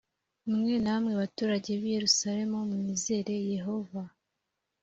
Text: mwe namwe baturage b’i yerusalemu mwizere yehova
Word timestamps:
mwe 0.55 0.73
namwe 0.83 1.13
baturage 1.21 1.69
b’i 1.81 1.91
yerusalemu 1.95 2.57
mwizere 2.69 3.33
yehova 3.53 4.01